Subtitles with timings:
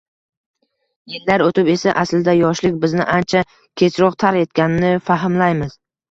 [1.15, 3.43] Yillar o’tib esa aslida yoshlik bizni ancha
[3.81, 5.77] kechroq tark etganini fahmlaymiz.